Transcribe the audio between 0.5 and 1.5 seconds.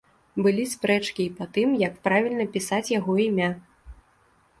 спрэчкі і па